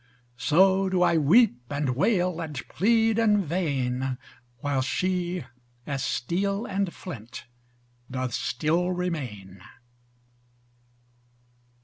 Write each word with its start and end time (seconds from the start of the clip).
So 0.39 0.89
do 0.89 1.03
I 1.03 1.17
weep, 1.17 1.61
and 1.69 1.95
wail, 1.95 2.41
and 2.41 2.55
plead 2.69 3.19
in 3.19 3.45
vain, 3.45 4.17
Whiles 4.63 4.85
she 4.87 5.45
as 5.85 6.03
steel 6.03 6.65
and 6.65 6.91
flint 6.91 7.45
doth 8.09 8.33
still 8.33 8.93
remain. 8.93 9.61